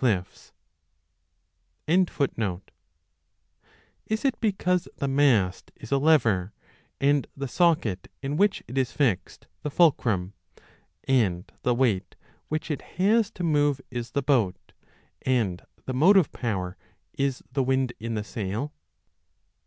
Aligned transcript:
l 0.00 0.08
Is 0.08 0.54
it 4.24 4.40
because 4.40 4.88
the 4.96 5.06
mast 5.06 5.70
is 5.76 5.92
a 5.92 5.98
lever, 5.98 6.54
and 6.98 7.26
the 7.36 7.46
40 7.46 7.52
socket 7.52 8.10
in 8.22 8.38
which 8.38 8.62
it 8.66 8.78
is 8.78 8.90
fixed, 8.92 9.48
the 9.62 9.68
fulcrum, 9.70 10.32
and 11.04 11.52
the 11.60 11.74
weight 11.74 12.16
8s 12.18 12.28
which 12.48 12.70
it 12.70 12.80
has 12.96 13.30
to 13.32 13.44
move 13.44 13.82
is 13.90 14.12
the 14.12 14.22
boat, 14.22 14.72
and 15.26 15.60
the 15.84 15.92
motive 15.92 16.32
power 16.32 16.78
is 17.12 17.42
the 17.52 17.62
wind 17.62 17.92
in 18.00 18.14
the 18.14 18.24
sail 18.24 18.72